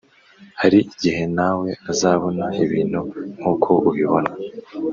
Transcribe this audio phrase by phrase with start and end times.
[0.61, 2.99] Hari igihe na we azabona ibintu
[3.37, 4.31] nk uko ubibona